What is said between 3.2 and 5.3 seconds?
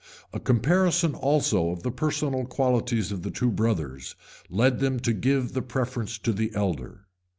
the two brothers led them to